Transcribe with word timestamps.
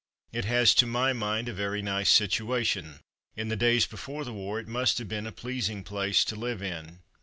It 0.33 0.45
has, 0.45 0.73
to 0.73 0.87
my 0.87 1.13
mind, 1.13 1.47
a 1.47 1.53
very 1.53 1.83
nice 1.83 2.09
situation. 2.09 3.01
In 3.35 3.49
the 3.49 3.55
days 3.55 3.85
before 3.85 4.23
the 4.25 4.33
war 4.33 4.59
it 4.59 4.67
must 4.67 4.97
have 4.97 5.07
been 5.07 5.27
a 5.27 5.31
pleasing 5.31 5.83
place 5.83 6.25
to 6.25 6.35
live 6.35 6.63
in. 6.63 7.01